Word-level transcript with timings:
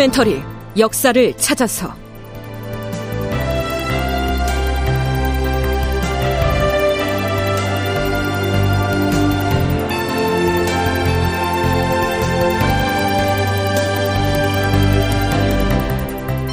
다큐멘터리 0.00 0.42
역사를 0.78 1.36
찾아서. 1.36 1.94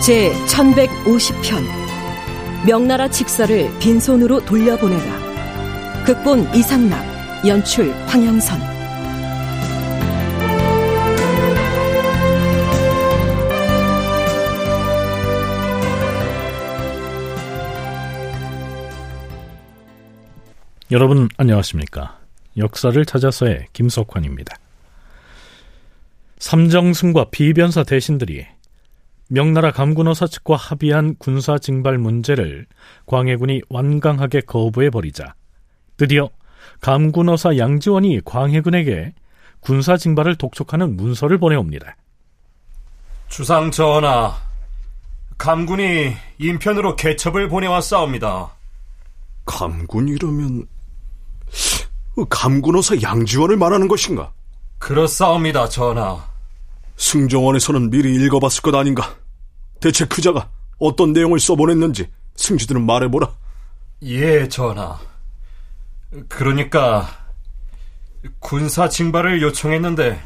제 0.01 0.33
1150편. 0.47 1.63
명나라 2.65 3.07
직사를 3.07 3.79
빈손으로 3.79 4.43
돌려보내라. 4.43 6.03
극본 6.05 6.53
이상락 6.53 7.47
연출 7.47 7.93
황영선 8.07 8.76
여러분 20.89 21.27
안녕하십니까? 21.35 22.17
역사를 22.55 23.05
찾아서의 23.05 23.65
김석환입니다. 23.73 24.55
삼정승과 26.39 27.25
비변사 27.29 27.83
대신들이 27.83 28.45
명나라 29.29 29.71
감군어사 29.71 30.27
측과 30.27 30.55
합의한 30.55 31.15
군사 31.17 31.57
징발 31.57 31.97
문제를 31.97 32.67
광해군이 33.05 33.63
완강하게 33.67 34.41
거부해 34.41 34.89
버리자 34.89 35.35
드디어 35.97 36.29
감군어사 36.79 37.57
양지원이 37.57 38.21
광해군에게 38.23 39.13
군사 39.59 39.97
징발을 39.97 40.35
독촉하는 40.35 40.95
문서를 40.95 41.37
보내옵니다. 41.37 41.97
주상 43.27 43.71
전하, 43.71 44.37
감군이 45.37 46.13
인편으로 46.37 46.95
개첩을 46.95 47.49
보내왔사옵니다. 47.49 48.53
감군이라면 49.45 50.76
감군어사 52.25 53.01
양지원을 53.01 53.57
말하는 53.57 53.87
것인가? 53.87 54.31
그렇사옵니다, 54.79 55.69
전하. 55.69 56.23
승정원에서는 56.97 57.89
미리 57.89 58.15
읽어봤을 58.15 58.61
것 58.61 58.73
아닌가? 58.75 59.15
대체 59.79 60.05
그자가 60.05 60.49
어떤 60.79 61.13
내용을 61.13 61.39
써보냈는지 61.39 62.09
승지들은 62.35 62.85
말해보라. 62.85 63.29
예, 64.03 64.47
전하. 64.47 64.97
그러니까 66.27 67.07
군사 68.39 68.87
징발을 68.89 69.41
요청했는데 69.41 70.21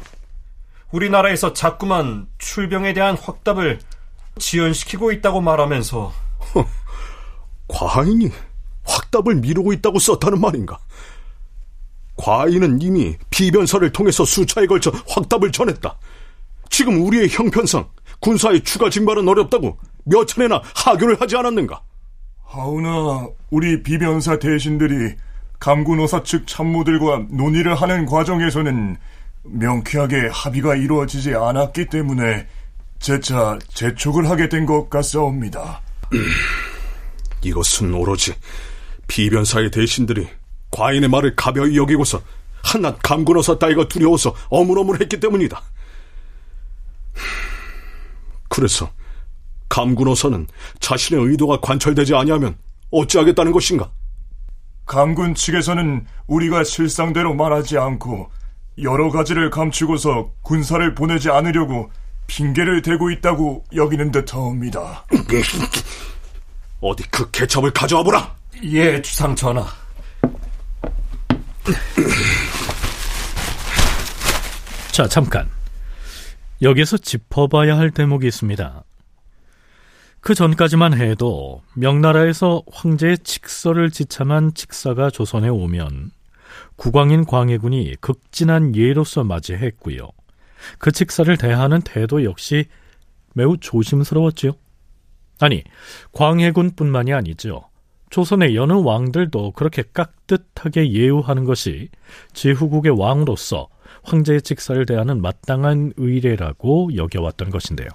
우리나라에서 0.92 1.52
자꾸만 1.52 2.26
출병에 2.38 2.92
대한 2.92 3.16
확답을 3.16 3.80
지연시키고 4.38 5.12
있다고 5.12 5.40
말하면서 5.40 6.12
과인이 7.68 8.30
확답을 8.84 9.36
미루고 9.36 9.72
있다고 9.74 9.98
썼다는 9.98 10.40
말인가? 10.40 10.78
과인은 12.22 12.80
이미 12.80 13.16
비변사를 13.30 13.90
통해서 13.90 14.24
수차에 14.24 14.66
걸쳐 14.66 14.92
확답을 15.08 15.50
전했다. 15.50 15.98
지금 16.70 17.04
우리의 17.04 17.28
형편상 17.28 17.88
군사의 18.20 18.62
추가 18.62 18.88
징발은 18.88 19.26
어렵다고 19.28 19.76
몇 20.04 20.26
차례나 20.28 20.62
하교를 20.76 21.20
하지 21.20 21.36
않았는가? 21.36 21.82
하오나 22.44 23.26
우리 23.50 23.82
비변사 23.82 24.38
대신들이 24.38 25.14
감군호사 25.58 26.22
측 26.22 26.46
참모들과 26.46 27.26
논의를 27.30 27.74
하는 27.74 28.06
과정에서는 28.06 28.96
명쾌하게 29.42 30.28
합의가 30.30 30.76
이루어지지 30.76 31.34
않았기 31.34 31.86
때문에 31.86 32.46
재차 33.00 33.58
재촉을 33.68 34.30
하게 34.30 34.48
된 34.48 34.64
것 34.64 34.88
같사옵니다. 34.88 35.80
이것은 37.42 37.92
오로지 37.94 38.32
비변사의 39.08 39.72
대신들이 39.72 40.28
과인의 40.72 41.08
말을 41.08 41.36
가벼이 41.36 41.76
여기고서 41.76 42.20
한낱 42.64 42.98
감군어사 43.02 43.58
따위가 43.58 43.86
두려워서 43.86 44.34
어물어물했기 44.48 45.20
때문이다. 45.20 45.62
그래서 48.48 48.90
감군어사는 49.68 50.46
자신의 50.80 51.24
의도가 51.24 51.60
관철되지 51.60 52.14
아니하면 52.14 52.56
어찌하겠다는 52.90 53.52
것인가? 53.52 53.90
감군 54.84 55.34
측에서는 55.34 56.06
우리가 56.26 56.64
실상대로 56.64 57.34
말하지 57.34 57.78
않고 57.78 58.30
여러 58.82 59.10
가지를 59.10 59.50
감추고서 59.50 60.32
군사를 60.42 60.94
보내지 60.94 61.30
않으려고 61.30 61.90
핑계를 62.26 62.82
대고 62.82 63.10
있다고 63.10 63.64
여기는 63.74 64.10
듯하옵니다. 64.10 65.06
어디 66.80 67.02
그 67.10 67.30
개첩을 67.30 67.72
가져와 67.72 68.02
보라. 68.02 68.36
예, 68.64 69.00
주상 69.02 69.34
전하. 69.34 69.81
자, 74.92 75.06
잠깐. 75.06 75.48
여기서 76.60 76.96
짚어봐야 76.96 77.78
할 77.78 77.90
대목이 77.90 78.26
있습니다. 78.26 78.82
그 80.20 80.34
전까지만 80.34 81.00
해도 81.00 81.62
명나라에서 81.74 82.62
황제의 82.72 83.18
직서를 83.18 83.90
지참한 83.90 84.54
직사가 84.54 85.10
조선에 85.10 85.48
오면 85.48 86.12
국왕인 86.76 87.24
광해군이 87.24 87.96
극진한 88.00 88.76
예로서 88.76 89.24
맞이했고요. 89.24 90.08
그 90.78 90.92
직사를 90.92 91.36
대하는 91.36 91.82
태도 91.82 92.24
역시 92.24 92.66
매우 93.34 93.56
조심스러웠지요. 93.56 94.52
아니, 95.40 95.64
광해군뿐만이 96.12 97.12
아니죠. 97.12 97.68
조선의 98.12 98.54
여느 98.56 98.74
왕들도 98.74 99.52
그렇게 99.52 99.82
깍듯하게 99.94 100.92
예우하는 100.92 101.44
것이 101.44 101.88
제후국의 102.34 102.92
왕으로서 102.92 103.68
황제의 104.02 104.42
직사를 104.42 104.84
대하는 104.84 105.22
마땅한 105.22 105.94
의례라고 105.96 106.94
여겨왔던 106.94 107.48
것인데요. 107.48 107.88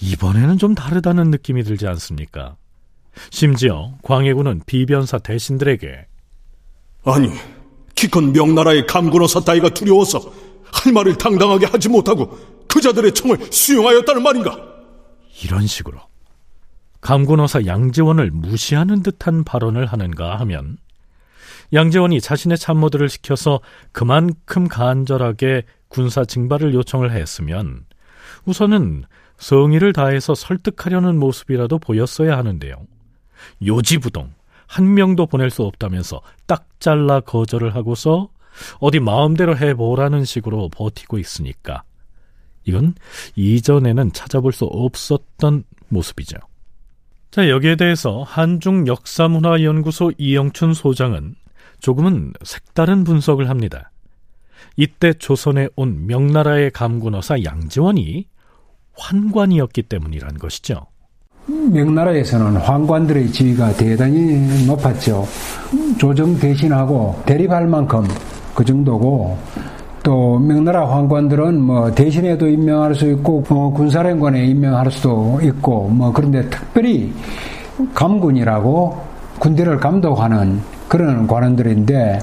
이번에는 0.00 0.58
좀 0.58 0.76
다르다는 0.76 1.32
느낌이 1.32 1.64
들지 1.64 1.88
않습니까? 1.88 2.54
심지어 3.30 3.94
광해군은 4.02 4.62
비변사 4.64 5.18
대신들에게 5.18 6.06
아니 7.04 7.30
기껏 7.96 8.20
명나라의 8.20 8.86
감군어사 8.86 9.40
따위가 9.40 9.70
두려워서 9.70 10.20
할 10.72 10.92
말을 10.92 11.18
당당하게 11.18 11.66
하지 11.66 11.88
못하고 11.88 12.30
그자들의 12.68 13.12
청을 13.12 13.38
수용하였다는 13.50 14.22
말인가? 14.22 14.56
이런 15.42 15.66
식으로 15.66 15.98
감군어사 17.08 17.64
양재원을 17.64 18.30
무시하는 18.30 19.02
듯한 19.02 19.42
발언을 19.42 19.86
하는가 19.86 20.38
하면 20.40 20.76
양재원이 21.72 22.20
자신의 22.20 22.58
참모들을 22.58 23.08
시켜서 23.08 23.60
그만큼 23.92 24.68
간절하게 24.68 25.62
군사 25.88 26.26
징발을 26.26 26.74
요청을 26.74 27.12
했으면 27.12 27.86
우선은 28.44 29.04
성의를 29.38 29.94
다해서 29.94 30.34
설득하려는 30.34 31.18
모습이라도 31.18 31.78
보였어야 31.78 32.36
하는데요. 32.36 32.76
요지부동 33.66 34.34
한 34.66 34.92
명도 34.92 35.24
보낼 35.24 35.48
수 35.48 35.62
없다면서 35.62 36.20
딱 36.44 36.66
잘라 36.78 37.20
거절을 37.20 37.74
하고서 37.74 38.28
어디 38.80 39.00
마음대로 39.00 39.56
해보라는 39.56 40.26
식으로 40.26 40.68
버티고 40.68 41.18
있으니까 41.18 41.84
이건 42.64 42.96
이전에는 43.34 44.12
찾아볼 44.12 44.52
수 44.52 44.66
없었던 44.66 45.64
모습이죠. 45.88 46.36
자, 47.38 47.48
여기에 47.48 47.76
대해서 47.76 48.24
한중 48.24 48.88
역사문화연구소 48.88 50.10
이영춘 50.18 50.74
소장은 50.74 51.36
조금은 51.78 52.32
색다른 52.42 53.04
분석을 53.04 53.48
합니다. 53.48 53.92
이때 54.76 55.12
조선에 55.12 55.68
온 55.76 56.08
명나라의 56.08 56.72
감군어사 56.72 57.44
양지원이 57.44 58.26
환관이었기 58.96 59.84
때문이란 59.84 60.38
것이죠. 60.38 60.86
명나라에서는 61.46 62.56
환관들의 62.56 63.30
지위가 63.30 63.74
대단히 63.74 64.66
높았죠. 64.66 65.24
조정 65.96 66.36
대신하고 66.40 67.22
대립할 67.24 67.68
만큼 67.68 68.02
그 68.52 68.64
정도고 68.64 69.38
또 70.08 70.38
명나라 70.38 70.88
황관들은 70.88 71.60
뭐 71.60 71.92
대신에도 71.92 72.48
임명할 72.48 72.94
수 72.94 73.10
있고 73.10 73.44
어, 73.50 73.70
군사령관에 73.70 74.46
임명할 74.46 74.90
수도 74.90 75.38
있고 75.42 75.86
뭐 75.88 76.10
그런데 76.10 76.48
특별히 76.48 77.12
감군이라고 77.92 78.98
군대를 79.38 79.76
감독하는 79.76 80.62
그런 80.88 81.26
관원들인데 81.26 82.20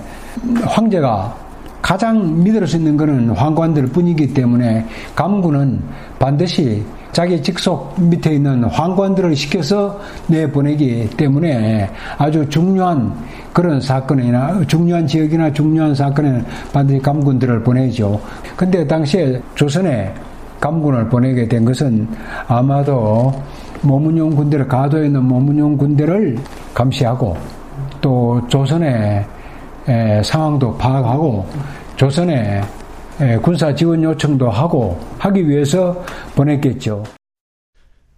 황제가 0.65 1.35
가장 1.79 2.43
믿을 2.43 2.65
수 2.65 2.77
있는 2.77 2.97
것은 2.97 3.29
황관들 3.29 3.85
뿐이기 3.85 4.33
때문에 4.33 4.83
감군은 5.13 5.79
반드시 6.17 6.83
자기 7.15 7.41
직속 7.41 7.95
밑에 7.97 8.33
있는 8.33 8.65
황관들을 8.65 9.33
시켜서 9.37 9.97
내보내기 10.27 11.11
때문에 11.15 11.89
아주 12.17 12.45
중요한 12.49 13.13
그런 13.53 13.79
사건이나 13.79 14.61
중요한 14.67 15.07
지역이나 15.07 15.53
중요한 15.53 15.95
사건에는 15.95 16.45
반드시 16.73 16.99
감군들을 16.99 17.63
보내죠. 17.63 18.19
근데 18.57 18.85
당시에 18.85 19.41
조선에 19.55 20.13
감군을 20.59 21.07
보내게 21.07 21.47
된 21.47 21.63
것은 21.63 22.05
아마도 22.49 23.33
모문용 23.81 24.35
군대를 24.35 24.67
가도에 24.67 25.05
있는 25.05 25.23
모문용 25.23 25.77
군대를 25.77 26.37
감시하고 26.73 27.37
또 28.01 28.41
조선의 28.49 29.25
상황도 30.21 30.75
파악하고 30.75 31.45
조선의 31.95 32.61
군사 33.41 33.73
지원 33.73 34.03
요청도 34.03 34.49
하고 34.49 34.99
하기 35.19 35.47
위해서 35.47 36.03
보냈겠죠. 36.35 37.03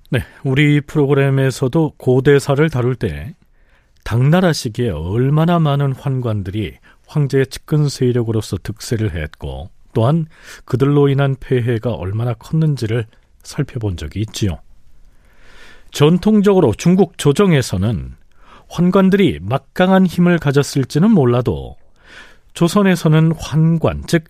네, 0.09 0.19
우리 0.43 0.81
프로그램에서도 0.81 1.93
고대사를 1.97 2.69
다룰 2.69 2.95
때 2.95 3.35
당나라 4.03 4.53
시기에 4.53 4.89
얼마나 4.89 5.59
많은 5.59 5.93
환관들이 5.93 6.77
황제의 7.07 7.47
측근 7.47 7.89
세력으로서 7.89 8.57
득세를 8.63 9.15
했고 9.15 9.69
또한 9.93 10.25
그들로 10.65 11.09
인한 11.09 11.35
폐해가 11.39 11.91
얼마나 11.91 12.33
컸는지를 12.33 13.05
살펴본 13.43 13.97
적이 13.97 14.21
있지요. 14.21 14.59
전통적으로 15.91 16.73
중국 16.73 17.17
조정에서는 17.17 18.15
환관들이 18.69 19.39
막강한 19.41 20.05
힘을 20.05 20.37
가졌을지는 20.37 21.11
몰라도 21.11 21.75
조선에서는 22.53 23.33
환관, 23.37 24.03
즉 24.07 24.25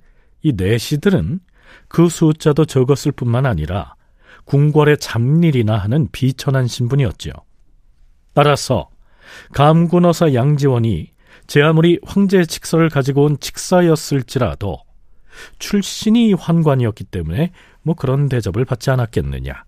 이 0.48 0.54
내시들은 0.56 1.42
그 1.90 2.08
숫자도 2.08 2.66
적었을 2.66 3.12
뿐만 3.12 3.46
아니라 3.46 3.96
궁궐의 4.46 4.98
잡일이나 5.00 5.78
하는 5.78 6.08
비천한 6.14 6.68
신분이었지요. 6.68 7.34
따라서 8.34 8.90
감군어사 9.54 10.34
양지원이 10.34 11.12
제 11.48 11.62
아무리 11.62 12.00
황제의 12.06 12.48
칙서를 12.48 12.90
가지고 12.90 13.26
온 13.26 13.38
칙사였을지라도 13.40 14.80
출신이 15.60 16.34
환관이었기 16.34 17.04
때문에 17.06 17.52
뭐 17.82 17.96
그런 17.96 18.30
대접을 18.30 18.64
받지 18.64 18.90
않았겠느냐. 18.90 19.66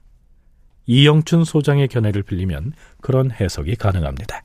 이영춘 0.85 1.43
소장의 1.43 1.89
견해를 1.89 2.23
빌리면 2.23 2.71
그런 3.01 3.31
해석이 3.31 3.75
가능합니다. 3.75 4.43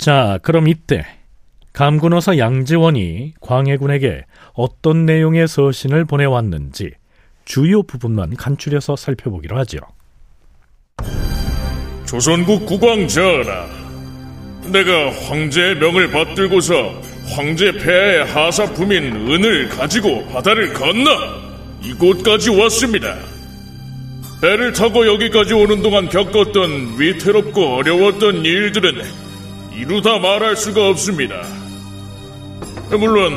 자, 0.00 0.38
그럼 0.40 0.66
이때 0.66 1.04
감군어사 1.74 2.38
양지원이 2.38 3.34
광해군에게 3.42 4.24
어떤 4.54 5.04
내용의 5.04 5.46
서신을 5.46 6.06
보내왔는지 6.06 6.92
주요 7.44 7.82
부분만 7.82 8.34
간추려서 8.34 8.96
살펴보기로 8.96 9.58
하죠. 9.58 9.76
조선국 12.06 12.64
국왕 12.64 13.08
전하, 13.08 13.66
내가 14.72 15.10
황제의 15.10 15.74
명을 15.76 16.10
받들고서 16.10 17.02
황제 17.34 17.70
폐하의 17.70 18.24
하사품인 18.24 19.04
은을 19.04 19.68
가지고 19.68 20.24
바다를 20.28 20.72
건너 20.72 21.10
이곳까지 21.82 22.48
왔습니다. 22.58 23.18
배를 24.40 24.72
타고 24.72 25.06
여기까지 25.06 25.52
오는 25.52 25.82
동안 25.82 26.08
겪었던 26.08 26.98
위태롭고 26.98 27.76
어려웠던 27.76 28.46
일들은 28.46 29.29
이루다 29.74 30.18
말할 30.18 30.56
수가 30.56 30.88
없습니다. 30.88 31.42
물론 32.90 33.36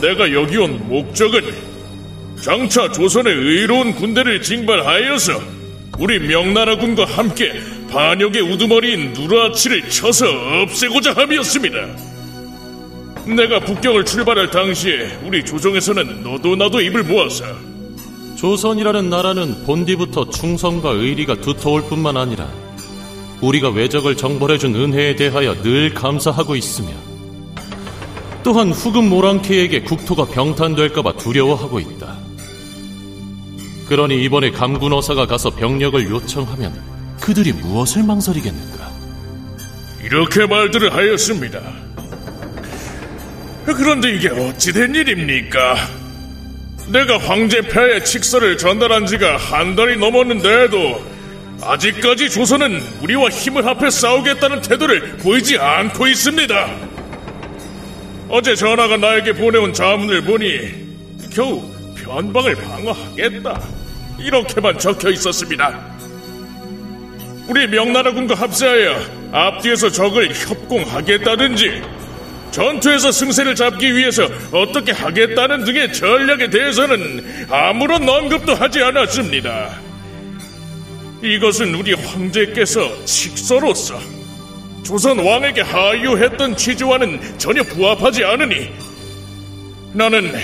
내가 0.00 0.32
여기 0.32 0.56
온 0.56 0.88
목적은 0.88 1.42
장차 2.42 2.90
조선의 2.90 3.32
의로운 3.32 3.94
군대를 3.94 4.42
징발하여서 4.42 5.40
우리 5.98 6.18
명나라군과 6.18 7.04
함께 7.04 7.52
반역의 7.90 8.42
우두머리인 8.42 9.12
누라치를 9.12 9.88
쳐서 9.88 10.26
없애고자 10.62 11.12
함이었습니다. 11.14 11.78
내가 13.26 13.60
북경을 13.60 14.04
출발할 14.04 14.50
당시에 14.50 15.18
우리 15.24 15.44
조정에서는 15.44 16.22
너도 16.22 16.56
나도 16.56 16.80
입을 16.80 17.04
모아서 17.04 17.44
조선이라는 18.36 19.08
나라는 19.08 19.64
본디부터 19.64 20.28
충성과 20.30 20.90
의리가 20.90 21.36
두터울 21.36 21.82
뿐만 21.88 22.16
아니라 22.16 22.48
우리가 23.44 23.70
외적을 23.70 24.16
정벌해준 24.16 24.74
은혜에 24.74 25.16
대하여 25.16 25.54
늘 25.62 25.92
감사하고 25.92 26.56
있으며 26.56 26.90
또한 28.42 28.70
후금 28.70 29.08
모랑케에게 29.08 29.82
국토가 29.82 30.26
병탄될까봐 30.26 31.16
두려워하고 31.16 31.80
있다. 31.80 32.18
그러니 33.88 34.22
이번에 34.24 34.50
감군 34.50 34.92
어사가 34.92 35.26
가서 35.26 35.50
병력을 35.50 36.10
요청하면 36.10 36.74
그들이 37.20 37.52
무엇을 37.52 38.02
망설이겠는가? 38.02 38.90
이렇게 40.02 40.46
말들을 40.46 40.94
하였습니다. 40.94 41.60
그런데 43.64 44.14
이게 44.14 44.28
어찌된 44.28 44.94
일입니까? 44.94 45.76
내가 46.88 47.16
황제 47.16 47.62
폐하의 47.62 48.04
칙서를 48.04 48.58
전달한 48.58 49.06
지가 49.06 49.38
한 49.38 49.74
달이 49.74 49.96
넘었는데도 49.96 51.13
아직까지 51.66 52.30
조선은 52.30 52.80
우리와 53.02 53.28
힘을 53.28 53.64
합해 53.66 53.90
싸우겠다는 53.90 54.60
태도를 54.62 55.16
보이지 55.18 55.58
않고 55.58 56.06
있습니다. 56.06 56.70
어제 58.28 58.54
전하가 58.54 58.96
나에게 58.96 59.32
보내온 59.32 59.72
자문을 59.72 60.22
보니 60.22 60.84
겨우 61.32 61.62
변방을 61.96 62.54
방어하겠다 62.56 63.60
이렇게만 64.18 64.78
적혀 64.78 65.10
있었습니다. 65.10 65.94
우리 67.48 67.66
명나라군과 67.66 68.34
합세하여 68.34 69.00
앞뒤에서 69.32 69.90
적을 69.90 70.34
협공하겠다든지 70.34 71.82
전투에서 72.50 73.10
승세를 73.10 73.54
잡기 73.54 73.94
위해서 73.96 74.28
어떻게 74.52 74.92
하겠다는 74.92 75.64
등의 75.64 75.92
전략에 75.92 76.50
대해서는 76.50 77.46
아무런 77.50 78.08
언급도 78.08 78.54
하지 78.54 78.82
않았습니다. 78.82 79.83
이것은 81.24 81.74
우리 81.74 81.94
황제께서 81.94 83.02
직서로서 83.06 83.98
조선 84.84 85.18
왕에게 85.18 85.62
하유했던 85.62 86.54
취지와는 86.54 87.38
전혀 87.38 87.62
부합하지 87.62 88.22
않으니 88.24 88.70
나는 89.94 90.34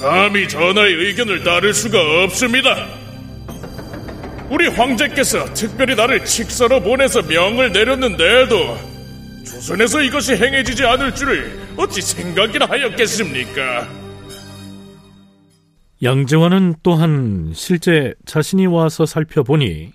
감히 0.00 0.46
전하의 0.46 0.94
의견을 0.94 1.42
따를 1.42 1.74
수가 1.74 1.98
없습니다. 2.22 2.86
우리 4.48 4.68
황제께서 4.68 5.52
특별히 5.52 5.96
나를 5.96 6.24
직서로 6.24 6.80
보내서 6.80 7.22
명을 7.22 7.72
내렸는데도 7.72 8.78
조선에서 9.44 10.02
이것이 10.02 10.36
행해지지 10.36 10.84
않을 10.84 11.12
줄을 11.16 11.58
어찌 11.76 12.00
생각이나 12.00 12.66
하였겠습니까? 12.66 13.88
양재원은 16.02 16.76
또한 16.82 17.52
실제 17.54 18.14
자신이 18.24 18.66
와서 18.66 19.04
살펴보니 19.04 19.92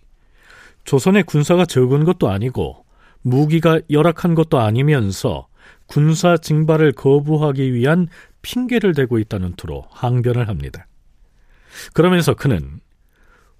조선의 0.83 1.23
군사가 1.23 1.65
적은 1.65 2.03
것도 2.03 2.29
아니고 2.29 2.85
무기가 3.21 3.79
열악한 3.89 4.35
것도 4.35 4.59
아니면서 4.59 5.47
군사 5.85 6.35
징발을 6.35 6.91
거부하기 6.91 7.73
위한 7.73 8.07
핑계를 8.41 8.93
대고 8.93 9.17
있다는 9.19 9.53
투로 9.53 9.85
항변을 9.91 10.49
합니다. 10.49 10.87
그러면서 11.93 12.33
그는 12.33 12.81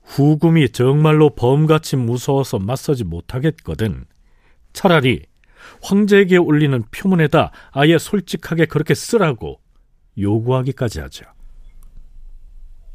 후금이 0.03 0.69
정말로 0.69 1.29
범같이 1.29 1.95
무서워서 1.95 2.59
맞서지 2.59 3.05
못하겠거든 3.05 4.05
차라리 4.73 5.21
황제에게 5.81 6.35
올리는 6.37 6.83
표문에다 6.91 7.51
아예 7.71 7.97
솔직하게 7.97 8.65
그렇게 8.65 8.93
쓰라고 8.93 9.61
요구하기까지 10.17 10.99
하죠. 10.99 11.25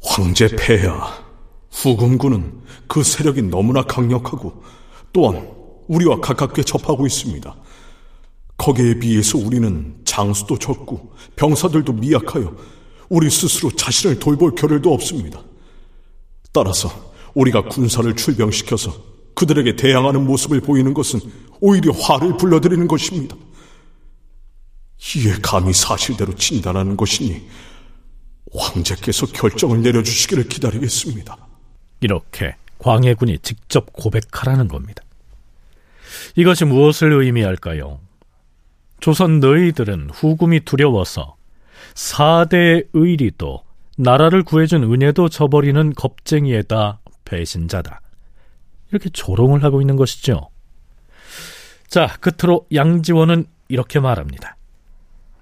황제 0.01 0.47
폐하, 0.47 1.13
후금군은 1.71 2.61
그 2.87 3.03
세력이 3.03 3.43
너무나 3.43 3.83
강력하고 3.83 4.63
또한 5.13 5.49
우리와 5.87 6.19
가깝게 6.19 6.63
접하고 6.63 7.05
있습니다. 7.05 7.55
거기에 8.57 8.99
비해서 8.99 9.37
우리는 9.37 9.95
장수도 10.05 10.59
적고 10.59 11.13
병사들도 11.35 11.93
미약하여 11.93 12.55
우리 13.09 13.29
스스로 13.29 13.71
자신을 13.71 14.19
돌볼 14.19 14.55
겨를도 14.55 14.93
없습니다. 14.93 15.41
따라서 16.51 16.89
우리가 17.33 17.63
군사를 17.65 18.13
출병시켜서 18.15 18.93
그들에게 19.33 19.75
대항하는 19.75 20.25
모습을 20.25 20.61
보이는 20.61 20.93
것은 20.93 21.19
오히려 21.61 21.91
화를 21.93 22.37
불러들이는 22.37 22.87
것입니다. 22.87 23.35
이에 25.15 25.33
감히 25.41 25.73
사실대로 25.73 26.35
진단하는 26.35 26.97
것이니 26.97 27.47
황제께서 28.55 29.27
결정을 29.27 29.81
내려주시기를 29.81 30.47
기다리겠습니다. 30.47 31.37
이렇게 32.01 32.55
광해군이 32.79 33.39
직접 33.39 33.91
고백하라는 33.93 34.67
겁니다. 34.67 35.03
이것이 36.35 36.65
무엇을 36.65 37.11
의미할까요? 37.11 37.99
조선 38.99 39.39
너희들은 39.39 40.09
후금이 40.11 40.61
두려워서 40.61 41.35
사대의 41.95 42.85
의리도 42.93 43.63
나라를 43.97 44.43
구해준 44.43 44.83
은혜도 44.83 45.29
저버리는 45.29 45.93
겁쟁이에다 45.93 46.99
배신자다. 47.25 48.01
이렇게 48.91 49.09
조롱을 49.09 49.63
하고 49.63 49.81
있는 49.81 49.95
것이죠. 49.95 50.49
자, 51.87 52.17
끝으로 52.19 52.65
양지원은 52.73 53.45
이렇게 53.67 53.99
말합니다. 53.99 54.55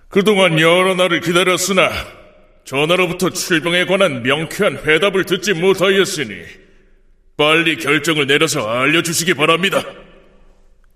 그동안 0.09 0.59
여러 0.59 0.95
날을 0.95 1.21
기다렸으나 1.21 1.89
전하로부터 2.67 3.29
출병에 3.29 3.85
관한 3.85 4.21
명쾌한 4.23 4.79
회답을 4.85 5.23
듣지 5.23 5.53
못하였으니 5.53 6.35
빨리 7.37 7.77
결정을 7.77 8.27
내려서 8.27 8.67
알려주시기 8.67 9.35
바랍니다. 9.35 9.81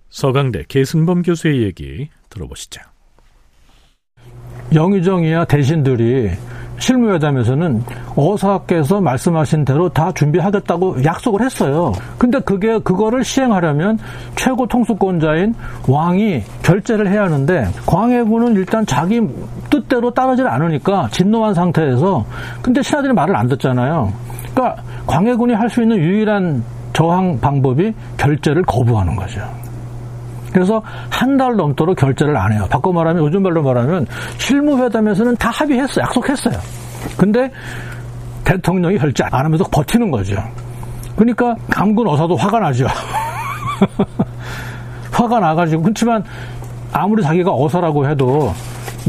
서강대 0.09 0.65
계승범 0.67 1.21
교수의 1.21 1.63
얘기 1.63 2.09
들어보시죠. 2.29 2.81
영의정이야 4.73 5.45
대신들이 5.45 6.31
실무회담에서는 6.81 7.83
어사께서 8.15 8.99
말씀하신 9.01 9.63
대로 9.65 9.87
다 9.89 10.11
준비하겠다고 10.11 11.03
약속을 11.05 11.41
했어요. 11.41 11.93
근데 12.17 12.39
그게 12.39 12.79
그거를 12.79 13.23
시행하려면 13.23 13.97
최고 14.35 14.67
통수권자인 14.67 15.53
왕이 15.87 16.43
결재를 16.63 17.07
해야 17.09 17.23
하는데 17.23 17.67
광해군은 17.85 18.55
일단 18.55 18.85
자기 18.85 19.21
뜻대로 19.69 20.11
따르질 20.11 20.47
않으니까 20.47 21.07
진노한 21.11 21.53
상태에서 21.53 22.25
근데 22.61 22.81
신하들이 22.81 23.13
말을 23.13 23.35
안 23.35 23.47
듣잖아요. 23.47 24.11
그러니까 24.53 24.81
광해군이 25.07 25.53
할 25.53 25.69
수 25.69 25.81
있는 25.81 25.97
유일한 25.97 26.61
저항 26.91 27.39
방법이 27.39 27.93
결재를 28.17 28.63
거부하는 28.63 29.15
거죠. 29.15 29.39
그래서 30.53 30.81
한 31.09 31.37
달 31.37 31.55
넘도록 31.55 31.97
결제를 31.97 32.35
안 32.37 32.51
해요. 32.51 32.67
바꿔 32.69 32.91
말하면 32.91 33.23
요즘 33.23 33.43
말로 33.43 33.63
말하면 33.63 34.05
실무회담에서는 34.37 35.37
다 35.37 35.49
합의했어요. 35.49 36.03
약속했어요. 36.03 36.55
근데 37.17 37.49
대통령이 38.43 38.97
결제 38.97 39.23
안 39.31 39.45
하면서 39.45 39.63
버티는 39.71 40.11
거죠. 40.11 40.35
그러니까 41.15 41.55
감군 41.69 42.07
어사도 42.07 42.35
화가 42.35 42.59
나죠. 42.59 42.87
화가 45.11 45.39
나가지고 45.39 45.83
그렇지만 45.83 46.23
아무리 46.93 47.23
자기가 47.23 47.51
어사라고 47.53 48.07
해도 48.07 48.51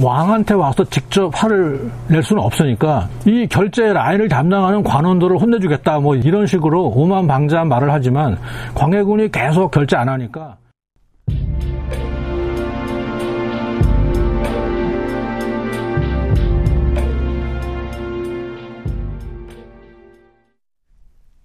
왕한테 0.02 0.54
와서 0.54 0.84
직접 0.84 1.30
화를 1.34 1.90
낼 2.08 2.22
수는 2.22 2.42
없으니까 2.42 3.08
이 3.26 3.46
결제 3.48 3.92
라인을 3.92 4.28
담당하는 4.28 4.82
관원들을 4.82 5.36
혼내주겠다 5.38 6.00
뭐 6.00 6.16
이런 6.16 6.46
식으로 6.46 6.86
오만방자한 6.94 7.68
말을 7.68 7.92
하지만 7.92 8.38
광해군이 8.74 9.30
계속 9.30 9.70
결제 9.70 9.96
안 9.96 10.08
하니까 10.08 10.56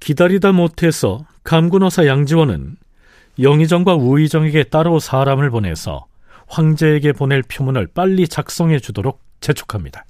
기다리다 0.08 0.54
못해서 0.54 1.26
감군어사 1.44 2.08
양지원은 2.08 2.78
영의정과 3.42 3.96
우의정에게 3.96 4.64
따로 4.64 5.00
사람을 5.00 5.50
보내서 5.50 6.06
황제에게 6.48 7.12
보낼 7.12 7.42
표문을 7.42 7.88
빨리 7.94 8.26
작성해 8.26 8.80
주도록 8.80 9.20
재촉합니다. 9.42 10.06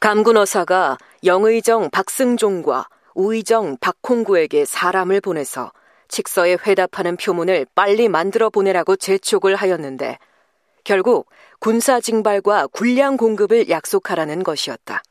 감군어사가 0.00 0.96
영의정 1.22 1.90
박승종과 1.90 2.88
우의정 3.14 3.76
박홍구에게 3.78 4.64
사람을 4.64 5.20
보내서 5.20 5.70
칙서에 6.08 6.56
회답하는 6.66 7.18
표문을 7.18 7.66
빨리 7.74 8.08
만들어 8.08 8.48
보내라고 8.48 8.96
재촉을 8.96 9.54
하였는데 9.54 10.16
결국 10.82 11.28
군사 11.60 12.00
징발과 12.00 12.68
군량 12.68 13.18
공급을 13.18 13.68
약속하라는 13.68 14.44
것이었다. 14.44 15.02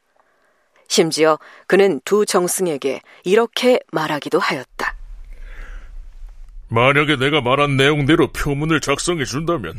심지어 0.87 1.37
그는 1.67 1.99
두 2.05 2.25
정승에게 2.25 3.01
이렇게 3.23 3.79
말하기도 3.91 4.39
하였다. 4.39 4.95
만약에 6.69 7.15
내가 7.17 7.41
말한 7.41 7.77
내용대로 7.77 8.31
표문을 8.31 8.81
작성해 8.81 9.23
준다면 9.23 9.77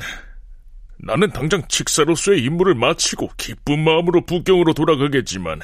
나는 0.98 1.30
당장 1.30 1.62
직사로서의 1.68 2.42
임무를 2.42 2.74
마치고 2.74 3.30
기쁜 3.36 3.84
마음으로 3.84 4.24
북경으로 4.24 4.74
돌아가겠지만 4.74 5.60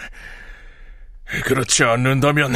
그렇지 1.45 1.85
않는다면 1.85 2.55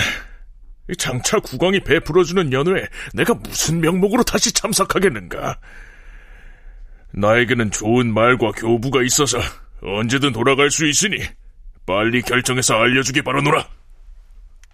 장차 0.96 1.38
국왕이 1.40 1.80
베풀어주는 1.80 2.52
연회에 2.52 2.86
내가 3.14 3.34
무슨 3.34 3.80
명목으로 3.80 4.22
다시 4.22 4.52
참석하겠는가? 4.52 5.58
나에게는 7.12 7.70
좋은 7.70 8.12
말과 8.12 8.52
교부가 8.52 9.02
있어서 9.02 9.38
언제든 9.82 10.32
돌아갈 10.32 10.70
수 10.70 10.86
있으니 10.86 11.18
빨리 11.88 12.20
결정해서 12.20 12.74
알려주기 12.74 13.22
바라노라. 13.22 13.66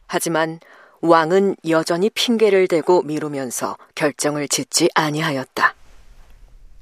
하지만 0.09 0.59
왕은 1.01 1.55
여전히 1.69 2.11
핑계를 2.11 2.67
대고 2.67 3.03
미루면서 3.03 3.77
결정을 3.95 4.49
짓지 4.49 4.91
아니하였다. 4.97 5.75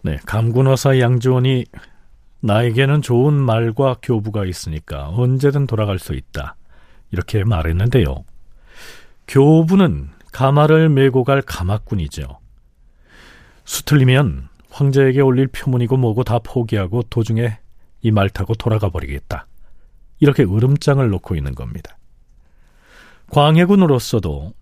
네, 0.04 0.18
감군어사 0.24 0.98
양지원이 0.98 1.66
나에게는 2.40 3.02
좋은 3.02 3.34
말과 3.34 3.96
교부가 4.02 4.46
있으니까 4.46 5.10
언제든 5.10 5.66
돌아갈 5.66 5.98
수 5.98 6.14
있다. 6.14 6.56
이렇게 7.10 7.44
말했는데요. 7.44 8.24
교부는 9.28 10.08
가마를 10.32 10.88
메고 10.88 11.24
갈 11.24 11.42
가마꾼이죠. 11.42 12.38
수틀리면 13.64 14.48
황제에게 14.70 15.20
올릴 15.20 15.46
표문이고 15.48 15.98
뭐고 15.98 16.24
다 16.24 16.38
포기하고 16.38 17.02
도중에 17.02 17.58
이 18.00 18.10
말 18.10 18.30
타고 18.30 18.54
돌아가 18.54 18.88
버리겠다. 18.88 19.46
이렇게 20.22 20.44
으름장을 20.44 21.06
놓고 21.10 21.34
있는 21.34 21.52
겁니다. 21.56 21.98
광해군으로서도 23.32 24.52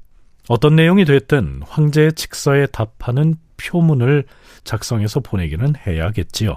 어떤 0.49 0.75
내용이 0.75 1.05
됐든 1.05 1.61
황제의 1.67 2.15
칙서에 2.15 2.67
답하는 2.69 3.35
표문을 3.59 4.25
작성해서 4.65 5.21
보내기는 5.21 5.75
해야겠지요. 5.87 6.57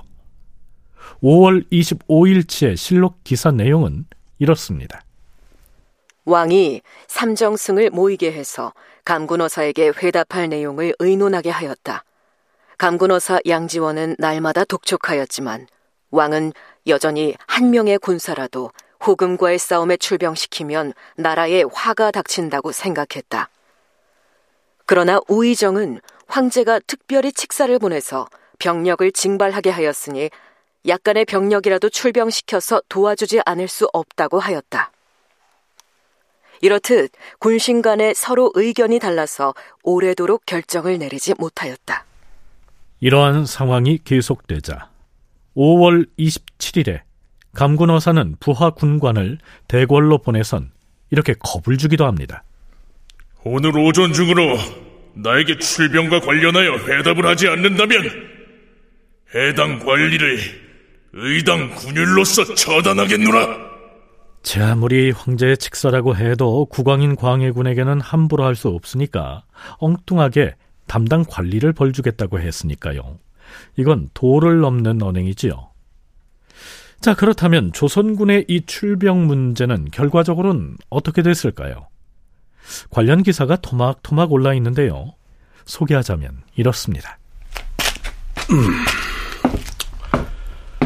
5월 1.21 1.69
25일치의 1.69 2.77
실록 2.77 3.21
기사 3.25 3.51
내용은 3.51 4.05
이렇습니다. 4.39 5.01
왕이 6.23 6.81
삼정승을 7.09 7.89
모이게 7.89 8.31
해서 8.31 8.73
감군어사에게 9.03 9.91
회답할 10.01 10.47
내용을 10.47 10.95
의논하게 10.99 11.49
하였다. 11.49 12.05
감군어사 12.77 13.41
양지원은 13.45 14.15
날마다 14.17 14.63
독촉하였지만 14.63 15.67
왕은 16.11 16.53
여전히 16.87 17.33
한 17.47 17.71
명의 17.71 17.97
군사라도 17.97 18.71
호금과의 19.05 19.59
싸움에 19.59 19.97
출병시키면 19.97 20.93
나라에 21.17 21.63
화가 21.71 22.11
닥친다고 22.11 22.71
생각했다. 22.71 23.49
그러나 24.85 25.19
우의정은 25.27 25.99
황제가 26.27 26.79
특별히 26.87 27.31
칙사를 27.31 27.77
보내서 27.79 28.27
병력을 28.59 29.11
징발하게 29.11 29.69
하였으니 29.69 30.29
약간의 30.87 31.25
병력이라도 31.25 31.89
출병시켜서 31.89 32.81
도와주지 32.89 33.41
않을 33.45 33.67
수 33.67 33.87
없다고 33.93 34.39
하였다. 34.39 34.91
이렇듯 36.61 37.11
군신 37.39 37.81
간에 37.81 38.13
서로 38.13 38.51
의견이 38.53 38.99
달라서 38.99 39.53
오래도록 39.83 40.45
결정을 40.45 40.97
내리지 40.97 41.33
못하였다. 41.37 42.05
이러한 43.01 43.45
상황이 43.45 43.99
계속되자 44.03 44.89
5월 45.57 46.07
27일에 46.17 47.01
감군어사는 47.55 48.37
부하 48.39 48.71
군관을 48.71 49.37
대궐로 49.67 50.17
보내선 50.19 50.71
이렇게 51.11 51.33
겁을 51.39 51.77
주기도 51.77 52.05
합니다. 52.05 52.43
오늘 53.43 53.77
오전 53.77 54.13
중으로 54.13 54.57
나에게 55.15 55.59
출병과 55.59 56.21
관련하여 56.21 56.77
회답을 56.77 57.25
하지 57.25 57.47
않는다면 57.47 58.03
해당 59.35 59.79
관리를 59.79 60.39
의당 61.13 61.69
군율로서 61.75 62.55
처단하겠노라. 62.55 63.73
제 64.41 64.61
아무리 64.61 65.11
황제의 65.11 65.57
칙서라고 65.57 66.15
해도 66.15 66.65
국왕인 66.65 67.15
광해군에게는 67.15 68.01
함부로 68.01 68.43
할 68.45 68.55
수 68.55 68.69
없으니까 68.69 69.43
엉뚱하게 69.77 70.55
담당 70.87 71.23
관리를 71.27 71.71
벌주겠다고 71.73 72.39
했으니까요. 72.39 73.19
이건 73.77 74.09
도를 74.13 74.59
넘는 74.59 75.01
언행이지요. 75.01 75.69
자, 77.03 77.13
그렇다면 77.13 77.73
조선군의 77.73 78.45
이 78.47 78.65
출병 78.65 79.27
문제는 79.27 79.91
결과적으로는 79.91 80.77
어떻게 80.89 81.21
됐을까요? 81.21 81.89
관련 82.91 83.23
기사가 83.23 83.57
토막토막 83.57 84.31
올라 84.31 84.53
있는데요. 84.53 85.13
소개하자면 85.65 86.43
이렇습니다. 86.55 87.19
음. 88.51 88.85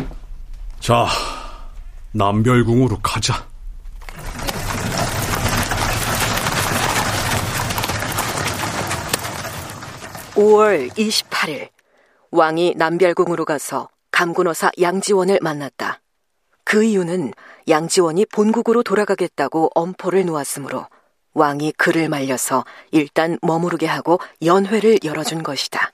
자, 0.79 1.05
남별궁으로 2.13 2.97
가자. 2.97 3.45
(5월 10.33 10.89
28일) 10.97 11.69
왕이 12.31 12.73
남별궁으로 12.75 13.45
가서 13.45 13.89
감군어사 14.09 14.71
양지원을 14.81 15.37
만났다. 15.43 16.01
그 16.67 16.83
이유는 16.83 17.31
양지원이 17.69 18.25
본국으로 18.25 18.83
돌아가겠다고 18.83 19.69
엄포를 19.73 20.25
놓았으므로 20.25 20.85
왕이 21.33 21.71
그를 21.77 22.09
말려서 22.09 22.65
일단 22.91 23.39
머무르게 23.41 23.85
하고 23.85 24.19
연회를 24.43 24.99
열어준 25.01 25.43
것이다. 25.43 25.93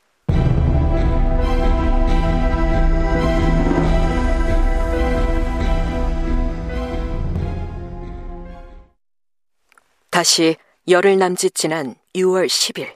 다시 10.09 10.55
열흘 10.87 11.19
남짓 11.19 11.53
지난 11.53 11.93
6월 12.15 12.47
10일. 12.47 12.95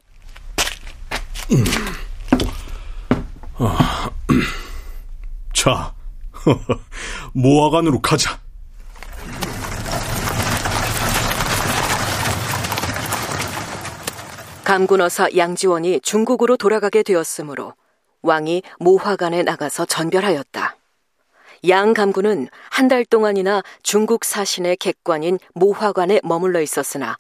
음. 1.52 1.64
어, 3.60 3.78
자, 5.54 5.94
모아관으로 7.34 8.00
가자. 8.02 8.40
감군어사 14.64 15.30
양지원이 15.38 16.02
중국으로 16.02 16.58
돌아가게 16.58 17.04
되었으므로 17.04 17.74
왕이 18.22 18.64
모화관에 18.80 19.44
나가서 19.44 19.86
전별하였다. 19.86 20.76
양 21.70 21.94
감군은 21.94 22.50
한 22.70 22.88
달 22.88 23.04
동안이나 23.06 23.64
중국 23.82 24.24
사신의 24.26 24.78
객관인 24.78 25.40
모화관에 25.54 26.22
머물러 26.24 26.62
있었으나 26.62 27.18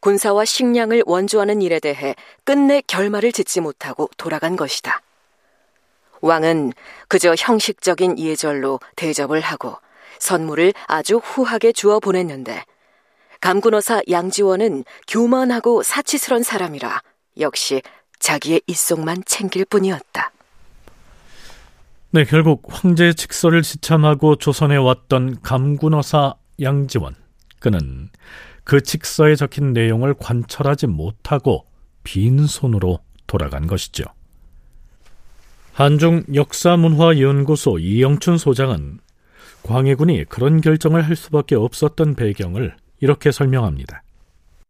군사와 0.00 0.44
식량을 0.44 1.02
원조하는 1.06 1.60
일에 1.62 1.78
대해 1.80 2.16
끝내 2.44 2.82
결말을 2.86 3.32
짓지 3.32 3.60
못하고 3.60 4.08
돌아간 4.16 4.56
것이다. 4.56 5.00
왕은 6.20 6.72
그저 7.08 7.34
형식적인 7.36 8.18
예절로 8.18 8.80
대접을 8.96 9.40
하고 9.40 9.76
선물을 10.18 10.72
아주 10.86 11.16
후하게 11.16 11.72
주어 11.72 12.00
보냈는데 12.00 12.64
감군어사 13.40 14.02
양지원은 14.10 14.84
교만하고 15.08 15.82
사치스런 15.82 16.42
사람이라 16.42 17.02
역시 17.38 17.82
자기의 18.18 18.60
입속만 18.66 19.22
챙길 19.24 19.64
뿐이었다. 19.64 20.30
네, 22.12 22.24
결국 22.24 22.64
황제의 22.68 23.14
직서를 23.14 23.62
지참하고 23.62 24.36
조선에 24.36 24.76
왔던 24.76 25.42
감군어사 25.42 26.34
양지원. 26.60 27.14
그는 27.60 28.10
그 28.64 28.82
직서에 28.82 29.36
적힌 29.36 29.72
내용을 29.72 30.14
관철하지 30.14 30.86
못하고 30.86 31.66
빈손으로 32.04 32.98
돌아간 33.26 33.66
것이죠. 33.66 34.04
한중 35.80 36.24
역사문화연구소 36.34 37.78
이영춘 37.78 38.36
소장은 38.36 38.98
광해군이 39.62 40.26
그런 40.28 40.60
결정을 40.60 41.00
할 41.00 41.16
수밖에 41.16 41.54
없었던 41.54 42.16
배경을 42.16 42.74
이렇게 43.00 43.32
설명합니다. 43.32 44.02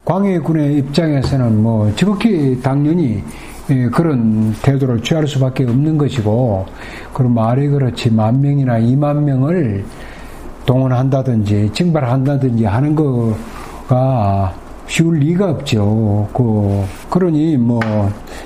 광해군의 0.05 0.77
입장에서는 0.77 1.61
뭐 1.61 1.93
지극히 1.97 2.61
당연히 2.63 3.25
예, 3.71 3.89
그런 3.89 4.55
태도를 4.63 5.03
취할 5.03 5.27
수밖에 5.27 5.65
없는 5.65 5.99
것이고 5.99 6.67
그런 7.13 7.35
말이 7.35 7.67
그렇지 7.67 8.09
만 8.13 8.41
명이나 8.41 8.79
이만 8.79 9.25
명을 9.25 9.85
동원한다든지 10.65 11.73
징발한다든지 11.73 12.67
하는 12.67 12.95
거가 12.95 14.55
쉬울 14.87 15.19
리가 15.19 15.51
없죠. 15.51 16.29
그 16.33 16.85
그러니 17.11 17.57
뭐 17.57 17.81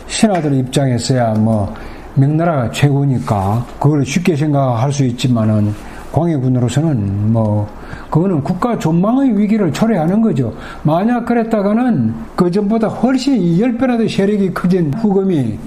신하들 0.06 0.54
입장에서야 0.54 1.34
뭐 1.34 1.74
명나라가 2.14 2.70
최고니까 2.70 3.66
그걸 3.80 4.04
쉽게 4.04 4.36
생각할 4.36 4.92
수 4.92 5.04
있지만은 5.04 5.74
광해군으로서는 6.12 7.32
뭐 7.32 7.68
그거는 8.08 8.42
국가 8.42 8.78
존망의 8.78 9.36
위기를 9.36 9.72
초래하는 9.72 10.22
거죠. 10.22 10.54
만약 10.84 11.24
그랬다가는 11.24 12.14
그 12.36 12.50
전보다 12.50 12.86
훨씬 12.86 13.36
10배나 13.36 13.98
더 13.98 14.08
세력이 14.08 14.54
커진 14.54 14.94
후금이 14.94 15.58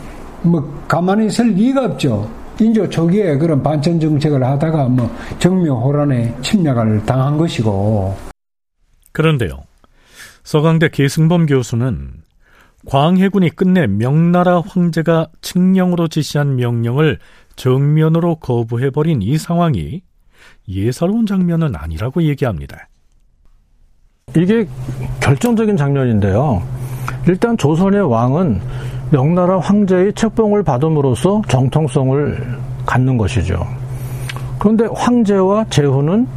뭐 0.43 0.83
가만히 0.87 1.27
있을 1.27 1.47
리가 1.53 1.85
없죠. 1.85 2.29
인조 2.59 2.89
초기에 2.89 3.37
그런 3.37 3.61
반천 3.61 3.99
정책을 3.99 4.43
하다가 4.43 4.85
뭐 4.85 5.13
정묘호란에 5.39 6.33
침략을 6.41 7.05
당한 7.05 7.37
것이고. 7.37 8.15
그런데요. 9.11 9.63
서강대 10.43 10.89
계승범 10.89 11.45
교수는 11.45 12.26
광해군이 12.87 13.49
끝내 13.49 13.85
명나라 13.85 14.61
황제가 14.61 15.27
칙령으로 15.41 16.07
지시한 16.07 16.55
명령을 16.55 17.19
정면으로 17.57 18.35
거부해버린 18.35 19.21
이 19.21 19.37
상황이 19.37 20.01
예사로운 20.69 21.25
장면은 21.25 21.75
아니라고 21.75 22.23
얘기합니다. 22.23 22.87
이게 24.35 24.67
결정적인 25.19 25.75
장면인데요. 25.75 26.63
일단 27.27 27.57
조선의 27.57 28.09
왕은 28.09 28.61
명나라 29.11 29.59
황제의 29.59 30.13
책봉을 30.13 30.63
받음으로써 30.63 31.41
정통성을 31.49 32.57
갖는 32.85 33.17
것이죠. 33.17 33.65
그런데 34.59 34.85
황제와 34.93 35.65
제후는 35.69 36.27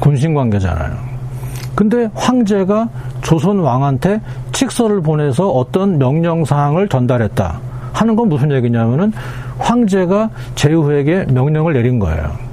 군신 0.00 0.34
관계잖아요. 0.34 1.11
근데 1.74 2.10
황제가 2.14 2.88
조선 3.22 3.60
왕한테 3.60 4.20
칙서를 4.52 5.00
보내서 5.00 5.48
어떤 5.48 5.98
명령 5.98 6.44
사항을 6.44 6.88
전달했다 6.88 7.60
하는 7.92 8.16
건 8.16 8.28
무슨 8.28 8.50
얘기냐면은 8.52 9.12
황제가 9.58 10.30
제후에게 10.54 11.26
명령을 11.32 11.74
내린 11.74 11.98
거예요. 11.98 12.52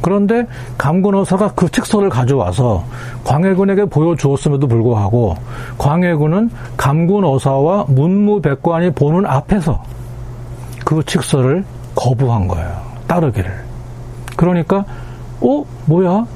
그런데 0.00 0.46
감군어사가 0.78 1.52
그 1.54 1.68
칙서를 1.70 2.08
가져와서 2.10 2.84
광해군에게 3.24 3.86
보여주었음에도 3.86 4.68
불구하고 4.68 5.36
광해군은 5.78 6.50
감군어사와 6.76 7.86
문무백관이 7.88 8.90
보는 8.92 9.26
앞에서 9.26 9.82
그 10.84 11.02
칙서를 11.04 11.64
거부한 11.94 12.46
거예요. 12.46 12.76
따르기를. 13.08 13.50
그러니까 14.36 14.84
어 15.40 15.64
뭐야? 15.86 16.26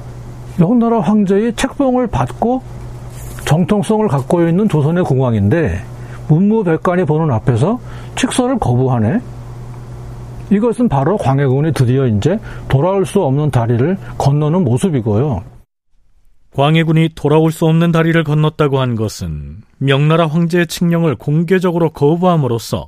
명나라 0.58 1.00
황제의 1.00 1.54
책봉을 1.54 2.06
받고 2.08 2.62
정통성을 3.44 4.06
갖고 4.08 4.46
있는 4.46 4.68
조선의 4.68 5.04
국왕인데 5.04 5.82
문무백관이 6.28 7.04
보는 7.04 7.32
앞에서 7.34 7.80
칙서를 8.16 8.58
거부하네. 8.58 9.20
이것은 10.50 10.88
바로 10.88 11.16
광해군이 11.16 11.72
드디어 11.72 12.06
이제 12.06 12.38
돌아올 12.68 13.06
수 13.06 13.22
없는 13.22 13.50
다리를 13.50 13.96
건너는 14.18 14.64
모습이고요. 14.64 15.42
광해군이 16.54 17.10
돌아올 17.14 17.52
수 17.52 17.66
없는 17.66 17.92
다리를 17.92 18.22
건넜다고 18.24 18.80
한 18.80 18.96
것은 18.96 19.58
명나라 19.78 20.26
황제의 20.26 20.66
칙령을 20.66 21.14
공개적으로 21.16 21.90
거부함으로써 21.90 22.86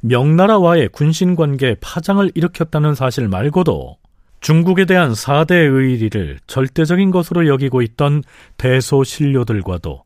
명나라와의 0.00 0.88
군신 0.88 1.34
관계에 1.34 1.76
파장을 1.80 2.30
일으켰다는 2.34 2.94
사실 2.94 3.26
말고도 3.28 3.96
중국에 4.44 4.84
대한 4.84 5.14
사대 5.14 5.54
의리를 5.54 6.38
절대적인 6.46 7.10
것으로 7.10 7.48
여기고 7.48 7.80
있던 7.80 8.22
대소신료들과도 8.58 10.02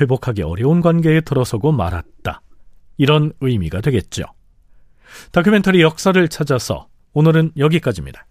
회복하기 0.00 0.40
어려운 0.40 0.80
관계에 0.80 1.20
들어서고 1.20 1.70
말았다. 1.70 2.40
이런 2.96 3.34
의미가 3.42 3.82
되겠죠. 3.82 4.24
다큐멘터리 5.32 5.82
역사를 5.82 6.28
찾아서 6.28 6.88
오늘은 7.12 7.52
여기까지입니다. 7.58 8.24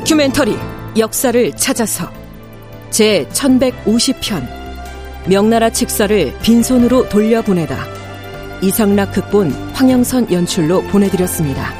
다큐멘터리 0.00 0.56
역사를 0.96 1.52
찾아서 1.56 2.10
제 2.88 3.26
1150편 3.32 4.48
명나라 5.28 5.68
칙사를 5.68 6.32
빈손으로 6.42 7.10
돌려보내다. 7.10 7.84
이상락 8.62 9.12
극본 9.12 9.52
황영선 9.74 10.32
연출로 10.32 10.80
보내드렸습니다. 10.84 11.79